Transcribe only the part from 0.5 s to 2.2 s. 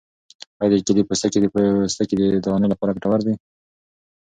آیا د کیلې پوستکی د پوستکي